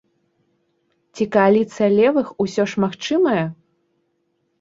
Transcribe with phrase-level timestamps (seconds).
[1.19, 3.45] Ці кааліцыя левых усё ж магчымая?